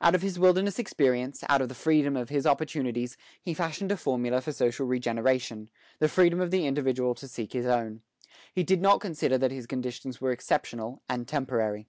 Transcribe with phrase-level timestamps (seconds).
[0.00, 3.96] Out of his wilderness experience, out of the freedom of his opportunities, he fashioned a
[3.96, 5.70] formula for social regeneration,
[6.00, 8.02] the freedom of the individual to seek his own.
[8.52, 11.86] He did not consider that his conditions were exceptional and temporary.